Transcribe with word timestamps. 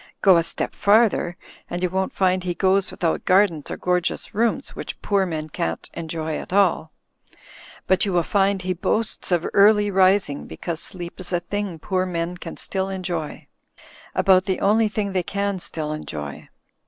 Go 0.23 0.37
a 0.37 0.41
step 0.43 0.73
farther, 0.73 1.37
and 1.69 1.83
you 1.83 1.89
won't 1.91 2.11
find 2.11 2.43
he 2.43 2.55
goes 2.55 2.89
without 2.89 3.23
gardens 3.23 3.69
or 3.69 3.77
gor 3.77 4.01
geous 4.01 4.33
rooms, 4.33 4.75
which 4.75 4.99
poor 5.03 5.27
men 5.27 5.47
can't 5.49 5.91
enjoy 5.93 6.37
at 6.39 6.51
all. 6.51 6.91
Bu^ 7.87 7.97
l8o 7.97 7.99
THE 7.99 7.99
FLYING 7.99 7.99
INN 7.99 7.99
you 8.05 8.13
will 8.13 8.23
find 8.23 8.61
he 8.63 8.73
boasts 8.73 9.31
of 9.31 9.47
early 9.53 9.91
rising, 9.91 10.47
because 10.47 10.79
sleep 10.79 11.19
is 11.19 11.31
a 11.31 11.39
thing 11.41 11.77
poor 11.77 12.07
men 12.07 12.35
can 12.37 12.57
still 12.57 12.89
enjoy. 12.89 13.45
About 14.15 14.45
the 14.45 14.59
only 14.59 14.87
thing 14.87 15.11
they 15.11 15.21
can 15.21 15.59
still 15.59 15.91
enjoy. 15.91 16.49